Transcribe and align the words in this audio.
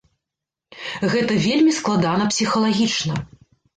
Гэта 1.11 1.37
вельмі 1.45 1.71
складана 1.81 2.31
псіхалагічна. 2.33 3.15